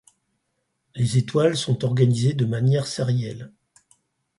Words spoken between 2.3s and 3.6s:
de manière sérielle.